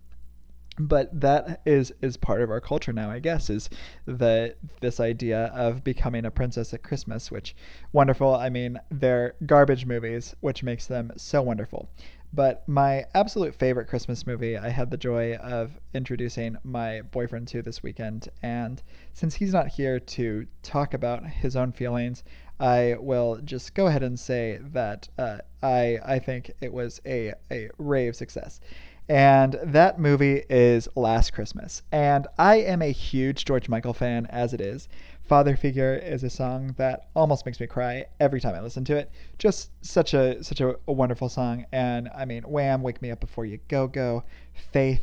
but 0.79 1.09
that 1.21 1.61
is 1.65 1.93
is 2.03 2.17
part 2.17 2.43
of 2.43 2.51
our 2.51 2.61
culture 2.61 2.93
now 2.93 3.09
i 3.09 3.21
guess 3.21 3.49
is 3.49 3.71
the 4.07 4.55
this 4.81 4.99
idea 4.99 5.45
of 5.55 5.85
becoming 5.85 6.25
a 6.25 6.31
princess 6.31 6.75
at 6.75 6.83
christmas 6.83 7.31
which 7.31 7.55
wonderful 7.93 8.35
i 8.35 8.49
mean 8.49 8.79
they're 8.91 9.35
garbage 9.47 9.87
movies 9.87 10.35
which 10.41 10.65
makes 10.65 10.87
them 10.87 11.13
so 11.17 11.41
wonderful 11.43 11.89
but 12.35 12.69
my 12.69 13.05
absolute 13.15 13.55
favorite 13.55 13.87
Christmas 13.87 14.27
movie, 14.27 14.59
I 14.59 14.69
had 14.69 14.91
the 14.91 14.97
joy 14.97 15.35
of 15.37 15.79
introducing 15.95 16.57
my 16.65 17.03
boyfriend 17.03 17.47
to 17.49 17.63
this 17.63 17.83
weekend. 17.83 18.29
And 18.43 18.83
since 19.13 19.35
he's 19.37 19.53
not 19.53 19.69
here 19.69 20.01
to 20.01 20.47
talk 20.63 20.95
about 20.95 21.25
his 21.25 21.55
own 21.55 21.71
feelings, 21.71 22.25
I 22.59 22.97
will 22.99 23.41
just 23.45 23.75
go 23.75 23.87
ahead 23.87 24.03
and 24.03 24.19
say 24.19 24.59
that 24.73 25.09
uh, 25.17 25.39
I, 25.63 25.99
I 26.05 26.19
think 26.19 26.51
it 26.61 26.73
was 26.73 27.01
a, 27.07 27.35
a 27.53 27.71
rave 27.79 28.17
success. 28.17 28.61
And 29.09 29.59
that 29.63 29.99
movie 29.99 30.45
is 30.49 30.89
Last 30.95 31.35
Christmas. 31.35 31.83
And 31.93 32.27
I 32.39 32.57
am 32.57 32.81
a 32.81 32.91
huge 32.91 33.45
George 33.45 33.69
Michael 33.69 33.93
fan 33.93 34.27
as 34.31 34.55
it 34.55 34.63
is. 34.63 34.89
Father 35.25 35.57
Figure 35.57 35.95
is 35.95 36.23
a 36.23 36.31
song 36.31 36.75
that 36.79 37.09
almost 37.15 37.45
makes 37.45 37.61
me 37.61 37.67
cry 37.67 38.07
every 38.21 38.41
time 38.41 38.55
I 38.55 38.61
listen 38.61 38.85
to 38.87 38.97
it. 38.97 39.11
Just 39.39 39.71
such 39.83 40.15
a 40.15 40.43
such 40.43 40.61
a, 40.61 40.77
a 40.87 40.93
wonderful 40.93 41.29
song. 41.29 41.67
And 41.73 42.09
I 42.15 42.25
mean, 42.25 42.43
Wham, 42.45 42.83
Wake 42.83 43.03
Me 43.03 43.11
Up 43.11 43.21
Before 43.21 43.45
You 43.45 43.59
Go 43.69 43.87
Go, 43.87 44.25
Faith. 44.73 45.03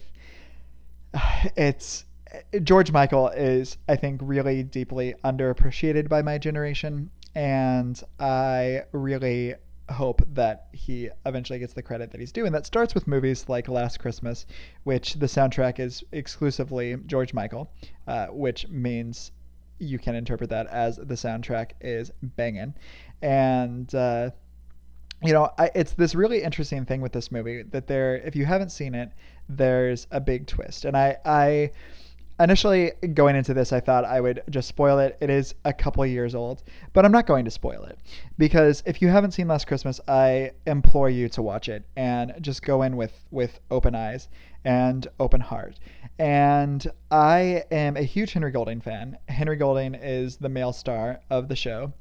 It's 1.55 2.05
George 2.63 2.91
Michael 2.91 3.29
is 3.29 3.77
I 3.88 3.96
think 3.96 4.22
really 4.24 4.63
deeply 4.63 5.15
underappreciated 5.24 6.08
by 6.08 6.22
my 6.22 6.38
generation, 6.38 7.12
and 7.36 8.01
I 8.20 8.84
really 8.93 9.55
hope 9.91 10.21
that 10.33 10.67
he 10.74 11.10
eventually 11.25 11.60
gets 11.60 11.74
the 11.74 11.81
credit 11.81 12.12
that 12.12 12.19
he's 12.19 12.31
due. 12.31 12.45
And 12.45 12.55
that 12.55 12.65
starts 12.65 12.95
with 12.95 13.07
movies 13.07 13.48
like 13.48 13.67
Last 13.67 14.00
Christmas, 14.00 14.45
which 14.83 15.15
the 15.15 15.25
soundtrack 15.25 15.79
is 15.79 16.03
exclusively 16.12 16.98
George 17.05 17.33
Michael, 17.33 17.71
uh, 18.07 18.27
which 18.27 18.67
means 18.69 19.31
you 19.79 19.98
can 19.98 20.15
interpret 20.15 20.50
that 20.50 20.67
as 20.67 20.98
the 20.98 21.15
soundtrack 21.15 21.71
is 21.81 22.12
banging. 22.21 22.74
And, 23.21 23.93
uh, 23.93 24.31
you 25.24 25.33
know, 25.33 25.50
I, 25.57 25.71
it's 25.75 25.93
this 25.93 26.15
really 26.15 26.41
interesting 26.41 26.86
thing 26.86 27.01
with 27.01 27.12
this 27.12 27.31
movie 27.31 27.63
that 27.63 27.88
there, 27.88 28.17
if 28.17 28.36
you 28.36 28.45
haven't 28.45 28.71
seen 28.71 28.95
it, 28.95 29.12
there's 29.50 30.07
a 30.12 30.19
big 30.19 30.48
twist. 30.48 30.86
And 30.86 30.95
I, 30.95 31.17
I, 31.25 31.71
initially 32.43 32.91
going 33.13 33.36
into 33.36 33.53
this, 33.53 33.71
I 33.71 33.79
thought 33.79 34.05
I 34.05 34.19
would 34.19 34.43
just 34.50 34.67
spoil 34.67 35.00
it. 35.00 35.17
It 35.21 35.29
is 35.29 35.55
a 35.65 35.74
couple 35.74 36.05
years 36.05 36.36
old, 36.36 36.63
but 36.93 37.05
I'm 37.05 37.12
not 37.12 37.27
going 37.27 37.45
to 37.45 37.51
spoil 37.51 37.83
it 37.83 37.98
because 38.38 38.83
if 38.86 39.01
you 39.01 39.07
haven't 39.07 39.31
seen 39.31 39.48
Last 39.48 39.67
Christmas, 39.67 40.00
I 40.07 40.51
implore 40.65 41.10
you 41.10 41.29
to 41.29 41.41
watch 41.41 41.69
it 41.69 41.83
and 41.95 42.33
just 42.41 42.62
go 42.63 42.81
in 42.81 42.98
with 42.98 43.13
with 43.31 43.60
open 43.69 43.95
eyes 43.95 44.27
and 44.65 45.07
open 45.19 45.41
heart. 45.41 45.79
And 46.19 46.86
I 47.10 47.63
am 47.71 47.98
a 47.98 48.03
huge 48.03 48.33
Henry 48.33 48.51
Golding 48.51 48.81
fan. 48.81 49.17
Henry 49.27 49.55
Golding 49.55 49.95
is 49.95 50.38
the 50.38 50.50
male 50.50 50.74
star 50.74 51.21
of 51.29 51.48
the 51.48 51.55
show. 51.55 51.93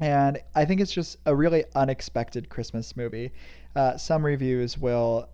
And 0.00 0.38
I 0.54 0.64
think 0.64 0.80
it's 0.80 0.92
just 0.92 1.18
a 1.26 1.34
really 1.34 1.64
unexpected 1.74 2.48
Christmas 2.48 2.96
movie. 2.96 3.32
Uh, 3.76 3.96
some 3.96 4.24
reviews 4.24 4.76
will 4.76 5.28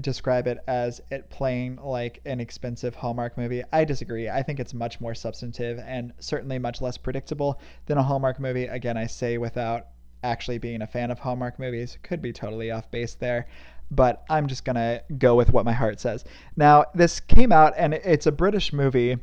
describe 0.00 0.46
it 0.46 0.58
as 0.66 1.00
it 1.10 1.30
playing 1.30 1.76
like 1.76 2.20
an 2.24 2.40
expensive 2.40 2.94
Hallmark 2.94 3.36
movie. 3.38 3.62
I 3.72 3.84
disagree. 3.84 4.28
I 4.28 4.42
think 4.42 4.60
it's 4.60 4.74
much 4.74 5.00
more 5.00 5.14
substantive 5.14 5.78
and 5.78 6.12
certainly 6.18 6.58
much 6.58 6.80
less 6.80 6.98
predictable 6.98 7.60
than 7.86 7.98
a 7.98 8.02
Hallmark 8.02 8.38
movie. 8.38 8.66
Again, 8.66 8.96
I 8.96 9.06
say 9.06 9.38
without 9.38 9.86
actually 10.22 10.58
being 10.58 10.82
a 10.82 10.86
fan 10.86 11.10
of 11.10 11.18
Hallmark 11.18 11.58
movies. 11.58 11.98
Could 12.02 12.22
be 12.22 12.32
totally 12.32 12.70
off 12.70 12.90
base 12.90 13.14
there, 13.14 13.48
but 13.90 14.24
I'm 14.28 14.46
just 14.46 14.64
going 14.64 14.76
to 14.76 15.02
go 15.18 15.34
with 15.34 15.52
what 15.52 15.64
my 15.64 15.72
heart 15.72 16.00
says. 16.00 16.24
Now, 16.56 16.86
this 16.94 17.20
came 17.20 17.52
out 17.52 17.74
and 17.76 17.94
it's 17.94 18.26
a 18.26 18.32
British 18.32 18.72
movie. 18.72 19.16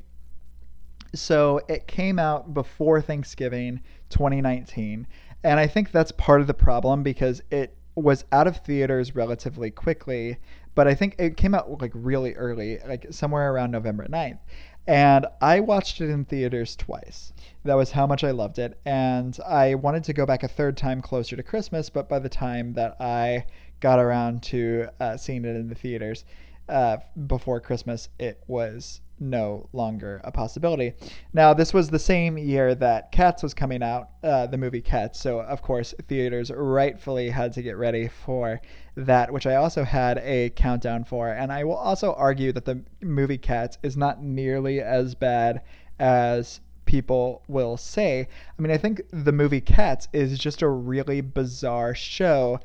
So 1.14 1.62
it 1.68 1.88
came 1.88 2.20
out 2.20 2.54
before 2.54 3.02
Thanksgiving 3.02 3.82
2019. 4.10 5.08
And 5.44 5.60
I 5.60 5.68
think 5.68 5.92
that's 5.92 6.12
part 6.12 6.42
of 6.42 6.48
the 6.48 6.54
problem 6.54 7.04
because 7.04 7.42
it 7.52 7.77
was 7.98 8.26
out 8.32 8.48
of 8.48 8.58
theaters 8.58 9.16
relatively 9.16 9.72
quickly, 9.72 10.38
but 10.76 10.88
I 10.88 10.94
think 10.94 11.16
it 11.18 11.36
came 11.36 11.56
out 11.56 11.82
like 11.82 11.92
really 11.96 12.36
early, 12.36 12.80
like 12.88 13.08
somewhere 13.10 13.52
around 13.52 13.72
November 13.72 14.06
9th. 14.08 14.40
And 14.86 15.26
I 15.42 15.60
watched 15.60 16.00
it 16.00 16.10
in 16.10 16.24
theaters 16.24 16.76
twice. 16.76 17.34
That 17.66 17.76
was 17.76 17.92
how 17.92 18.08
much 18.08 18.24
I 18.24 18.32
loved 18.32 18.60
it. 18.60 18.80
And 18.86 19.38
I 19.46 19.76
wanted 19.76 20.04
to 20.06 20.14
go 20.14 20.26
back 20.26 20.44
a 20.44 20.48
third 20.48 20.78
time 20.78 21.02
closer 21.02 21.36
to 21.36 21.44
Christmas, 21.44 21.90
but 21.90 22.08
by 22.08 22.20
the 22.20 22.30
time 22.30 22.74
that 22.74 22.96
I 23.02 23.46
got 23.80 24.00
around 24.00 24.44
to 24.44 24.88
uh, 25.00 25.18
seeing 25.18 25.44
it 25.44 25.56
in 25.56 25.68
the 25.68 25.76
theaters 25.76 26.24
uh, 26.70 26.98
before 27.26 27.60
Christmas, 27.60 28.10
it 28.20 28.42
was 28.48 29.02
no 29.20 29.68
longer 29.74 30.22
a 30.24 30.32
possibility. 30.32 30.94
Now, 31.34 31.54
this 31.54 31.74
was 31.74 31.90
the 31.90 32.00
same 32.00 32.38
year 32.38 32.76
that 32.76 33.12
Cats 33.12 33.44
was 33.44 33.54
coming 33.54 33.84
out, 33.84 34.10
uh, 34.24 34.48
the 34.48 34.58
movie 34.58 34.82
Cats. 34.82 35.20
So, 35.20 35.42
of 35.42 35.62
course, 35.62 35.94
theaters 36.08 36.52
rightfully 36.52 37.30
had 37.30 37.54
to 37.54 37.62
get 37.62 37.78
ready 37.78 38.08
for 38.08 38.62
that, 38.96 39.32
which 39.32 39.48
I 39.48 39.56
also 39.56 39.84
had 39.84 40.18
a 40.20 40.50
countdown 40.52 41.04
for. 41.04 41.30
And 41.30 41.52
I 41.52 41.64
will 41.64 41.76
also 41.76 42.14
argue 42.14 42.52
that 42.54 42.66
the 42.66 42.82
movie 43.02 43.38
Cats 43.38 43.78
is 43.84 43.98
not 43.98 44.24
nearly 44.24 44.82
as 44.82 45.16
bad 45.16 45.62
as 46.00 46.60
people 46.86 47.44
will 47.48 47.78
say. 47.78 48.28
I 48.58 48.62
mean, 48.62 48.72
I 48.72 48.78
think 48.78 49.02
the 49.12 49.32
movie 49.32 49.62
Cats 49.62 50.08
is 50.14 50.40
just 50.40 50.62
a 50.62 50.70
really 50.70 51.22
bizarre 51.22 51.94
show. 51.94 52.60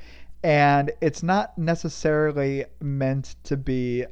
And 0.44 0.90
it's 1.00 1.22
not 1.22 1.56
necessarily 1.56 2.64
meant 2.80 3.36
to 3.44 3.56
be 3.56 4.06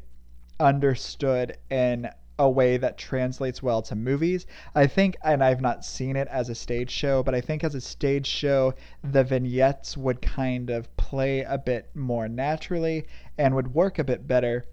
understood 0.61 1.57
in 1.71 2.09
a 2.41 2.49
way 2.49 2.79
that 2.79 2.97
translates 2.97 3.63
well 3.63 3.83
to 3.83 3.95
movies. 3.95 4.47
I 4.75 4.87
think, 4.87 5.15
and 5.23 5.45
I've 5.45 5.61
not 5.61 5.85
seen 5.85 6.17
it 6.17 6.27
as 6.29 6.49
a 6.49 6.55
stage 6.55 6.91
show, 6.91 7.23
but 7.23 7.35
I 7.35 7.43
think 7.43 7.63
as 7.63 7.75
a 7.75 7.83
stage 7.83 8.27
show, 8.27 8.73
the 9.05 9.23
vignettes 9.23 9.95
would 9.95 10.23
kind 10.23 10.71
of 10.71 10.97
play 10.97 11.43
a 11.43 11.59
bit 11.59 11.91
more 11.95 12.29
naturally 12.29 13.07
and 13.37 13.55
would 13.55 13.75
work 13.75 13.99
a 13.99 14.05
bit 14.05 14.27
better. 14.27 14.65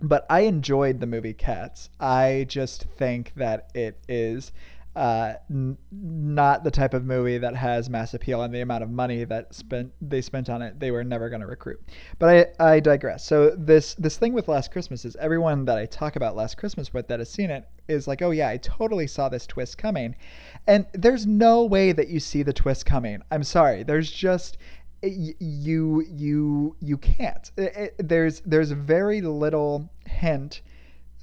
But 0.00 0.24
I 0.30 0.40
enjoyed 0.40 0.98
the 0.98 1.06
movie 1.06 1.34
Cats. 1.34 1.90
I 2.00 2.46
just 2.48 2.84
think 2.96 3.32
that 3.36 3.68
it 3.74 3.98
is 4.08 4.52
uh, 4.96 5.34
n- 5.50 5.76
not 5.92 6.64
the 6.64 6.70
type 6.70 6.94
of 6.94 7.04
movie 7.04 7.36
that 7.38 7.54
has 7.54 7.90
mass 7.90 8.14
appeal 8.14 8.42
and 8.42 8.54
the 8.54 8.62
amount 8.62 8.82
of 8.82 8.90
money 8.90 9.24
that 9.24 9.54
spent 9.54 9.92
they 10.00 10.22
spent 10.22 10.48
on 10.48 10.62
it 10.62 10.80
they 10.80 10.90
were 10.90 11.04
never 11.04 11.28
going 11.28 11.42
to 11.42 11.46
recruit. 11.46 11.78
But 12.18 12.54
I, 12.58 12.72
I 12.74 12.80
digress. 12.80 13.24
So 13.24 13.50
this 13.50 13.94
this 13.94 14.16
thing 14.16 14.32
with 14.32 14.48
last 14.48 14.72
christmas 14.72 15.04
is 15.04 15.14
everyone 15.16 15.66
that 15.66 15.76
i 15.76 15.84
talk 15.84 16.16
about 16.16 16.34
last 16.34 16.56
christmas 16.56 16.94
with 16.94 17.06
that 17.08 17.18
has 17.18 17.30
seen 17.30 17.50
it 17.50 17.68
is 17.88 18.08
like 18.08 18.22
oh 18.22 18.30
yeah 18.30 18.48
i 18.48 18.56
totally 18.56 19.06
saw 19.06 19.28
this 19.28 19.46
twist 19.46 19.76
coming. 19.78 20.16
And 20.66 20.86
there's 20.94 21.26
no 21.26 21.64
way 21.64 21.92
that 21.92 22.08
you 22.08 22.18
see 22.18 22.42
the 22.42 22.52
twist 22.52 22.86
coming. 22.86 23.22
I'm 23.30 23.44
sorry. 23.44 23.82
There's 23.82 24.10
just 24.10 24.58
you 25.02 26.00
you 26.08 26.76
you 26.80 26.96
can't. 26.96 27.50
It, 27.56 27.76
it, 27.76 28.08
there's 28.08 28.40
there's 28.40 28.70
very 28.70 29.20
little 29.20 29.90
hint 30.06 30.62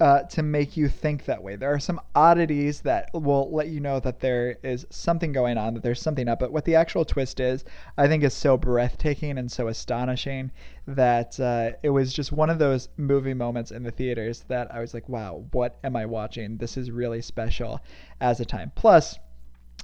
uh, 0.00 0.22
to 0.22 0.42
make 0.42 0.76
you 0.76 0.88
think 0.88 1.24
that 1.24 1.42
way. 1.42 1.54
There 1.54 1.72
are 1.72 1.78
some 1.78 2.00
oddities 2.14 2.80
that 2.80 3.10
will 3.12 3.50
let 3.52 3.68
you 3.68 3.78
know 3.78 4.00
that 4.00 4.20
there 4.20 4.58
is 4.64 4.86
something 4.90 5.32
going 5.32 5.56
on, 5.56 5.74
that 5.74 5.82
there's 5.82 6.00
something 6.00 6.28
up. 6.28 6.40
But 6.40 6.52
what 6.52 6.64
the 6.64 6.74
actual 6.74 7.04
twist 7.04 7.38
is, 7.38 7.64
I 7.96 8.08
think, 8.08 8.24
is 8.24 8.34
so 8.34 8.56
breathtaking 8.56 9.38
and 9.38 9.50
so 9.50 9.68
astonishing 9.68 10.50
that 10.86 11.38
uh, 11.38 11.72
it 11.82 11.90
was 11.90 12.12
just 12.12 12.32
one 12.32 12.50
of 12.50 12.58
those 12.58 12.88
movie 12.96 13.34
moments 13.34 13.70
in 13.70 13.84
the 13.84 13.92
theaters 13.92 14.44
that 14.48 14.74
I 14.74 14.80
was 14.80 14.94
like, 14.94 15.08
wow, 15.08 15.44
what 15.52 15.78
am 15.84 15.94
I 15.94 16.06
watching? 16.06 16.56
This 16.56 16.76
is 16.76 16.90
really 16.90 17.22
special 17.22 17.80
as 18.20 18.40
a 18.40 18.44
time. 18.44 18.72
Plus, 18.74 19.18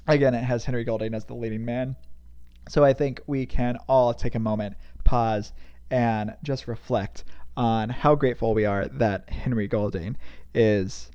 again, 0.09 0.35
it 0.35 0.43
has 0.43 0.65
Henry 0.65 0.83
Golding 0.83 1.15
as 1.15 1.25
the 1.25 1.35
leading 1.35 1.65
man. 1.65 1.95
So 2.69 2.85
I 2.85 2.93
think 2.93 3.21
we 3.27 3.47
can 3.47 3.79
all 3.89 4.13
take 4.13 4.35
a 4.35 4.41
moment, 4.41 4.77
pause, 5.05 5.53
and 5.91 6.37
just 6.43 6.69
reflect 6.69 7.25
on 7.57 7.89
how 7.89 8.15
grateful 8.15 8.55
we 8.55 8.65
are 8.65 8.87
that 8.89 9.29
Henry 9.31 9.69
Golding 9.69 10.17
is 10.55 11.11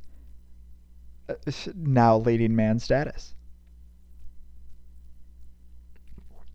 uh, 1.29 1.33
now 1.75 2.17
leading 2.17 2.55
man 2.55 2.79
status. 2.79 3.33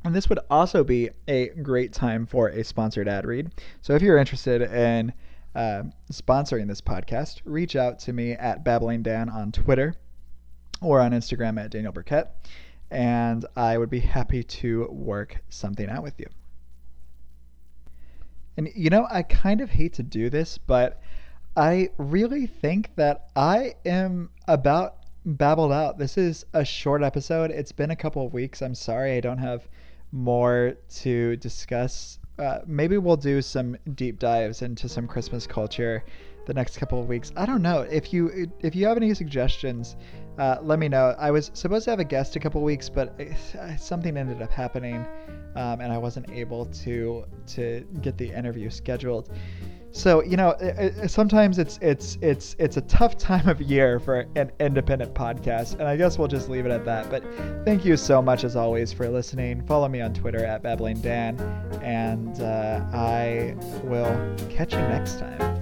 And 0.05 0.15
this 0.15 0.29
would 0.29 0.39
also 0.51 0.83
be 0.83 1.11
a 1.29 1.49
great 1.49 1.93
time 1.93 2.25
for 2.25 2.49
a 2.49 2.65
sponsored 2.65 3.09
ad 3.09 3.27
read. 3.27 3.51
So 3.83 3.95
if 3.95 4.03
you're 4.03 4.17
interested 4.17 4.63
in 4.63 5.13
uh, 5.55 5.83
sponsoring 6.11 6.69
this 6.69 6.81
podcast, 6.81 7.41
reach 7.45 7.77
out 7.77 7.99
to 8.01 8.13
me 8.13 8.33
at 8.33 8.65
Babbling 8.65 9.03
Dan 9.03 9.29
on 9.29 9.53
Twitter 9.53 9.95
or 10.81 11.01
on 11.01 11.13
Instagram 11.13 11.63
at 11.63 11.71
Daniel 11.71 11.93
Burkett, 11.93 12.29
and 12.91 13.45
I 13.57 13.77
would 13.77 13.91
be 13.91 14.01
happy 14.01 14.43
to 14.43 14.87
work 14.91 15.43
something 15.51 15.89
out 15.89 16.03
with 16.03 16.19
you. 16.19 16.27
And 18.57 18.69
you 18.75 18.91
know, 18.91 19.07
I 19.11 19.23
kind 19.23 19.61
of 19.61 19.71
hate 19.71 19.95
to 19.95 20.03
do 20.03 20.31
this, 20.31 20.59
but 20.59 21.01
I 21.57 21.91
really 21.99 22.47
think 22.47 22.95
that 22.97 23.29
I 23.35 23.75
am 23.85 24.31
about 24.47 24.97
babbled 25.25 25.73
out. 25.73 25.99
This 25.99 26.17
is 26.17 26.47
a 26.53 26.65
short 26.65 27.03
episode. 27.03 27.51
It's 27.51 27.73
been 27.73 27.91
a 27.91 27.97
couple 27.97 28.25
of 28.25 28.33
weeks. 28.33 28.63
I'm 28.63 28.75
sorry 28.75 29.17
I 29.17 29.21
don't 29.21 29.39
have 29.39 29.69
more 30.13 30.75
to 31.01 31.37
discuss. 31.37 32.19
Uh, 32.39 32.61
maybe 32.67 32.97
we'll 32.99 33.17
do 33.17 33.43
some 33.43 33.77
deep 33.95 34.19
dives 34.19 34.63
into 34.63 34.89
some 34.89 35.07
Christmas 35.07 35.47
culture 35.47 36.05
the 36.47 36.55
next 36.55 36.79
couple 36.79 37.01
of 37.01 37.09
weeks. 37.09 37.33
I 37.37 37.47
don't 37.47 37.63
know 37.63 37.83
if 37.83 38.13
you 38.13 38.51
if 38.61 38.75
you 38.75 38.87
have 38.87 38.97
any 38.97 39.13
suggestions, 39.15 39.97
uh, 40.39 40.57
let 40.63 40.79
me 40.79 40.89
know. 40.89 41.15
I 41.19 41.31
was 41.31 41.51
supposed 41.55 41.85
to 41.85 41.91
have 41.91 42.01
a 42.01 42.05
guest 42.05 42.37
a 42.37 42.41
couple 42.41 42.63
weeks, 42.63 42.89
but 42.89 43.19
uh, 43.21 43.77
something 43.77 44.17
ended 44.17 44.43
up 44.43 44.51
happening, 44.51 45.07
um, 45.57 45.81
and 45.81 45.93
I 45.93 45.99
wasn't 45.99 46.31
able 46.31 46.67
to 46.67 47.25
to 47.49 47.87
get 48.01 48.17
the 48.17 48.31
interview 48.31 48.71
scheduled. 48.71 49.31
So 49.93 50.23
you 50.23 50.37
know, 50.37 50.51
it, 50.61 50.97
it, 50.97 51.11
sometimes 51.11 51.59
it's 51.59 51.79
it's 51.83 52.17
it's 52.23 52.55
it's 52.59 52.77
a 52.77 52.83
tough 52.83 53.19
time 53.19 53.49
of 53.49 53.61
year 53.61 53.99
for 53.99 54.27
an 54.37 54.53
independent 54.61 55.15
podcast, 55.15 55.73
and 55.75 55.83
I 55.83 55.97
guess 55.97 56.17
we'll 56.17 56.29
just 56.29 56.49
leave 56.49 56.65
it 56.65 56.73
at 56.73 56.85
that. 56.85 57.11
But 57.11 57.25
thank 57.65 57.85
you 57.85 57.97
so 57.97 58.23
much 58.23 58.45
as 58.45 58.57
always 58.57 58.93
for 58.93 59.09
listening. 59.09 59.67
Follow 59.67 59.89
me 59.89 60.01
on 60.01 60.15
Twitter 60.15 60.45
at 60.45 60.63
Babbling 60.63 61.01
Dan, 61.01 61.39
and 61.83 62.41
uh, 62.41 62.85
I 62.93 63.57
will 63.83 64.37
catch 64.49 64.73
you 64.73 64.81
next 64.81 65.19
time. 65.19 65.60